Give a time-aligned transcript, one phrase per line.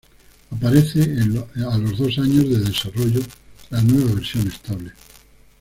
[0.49, 3.19] Aparece, a los dos años de desarrollo,
[3.69, 4.93] la nueva versión estable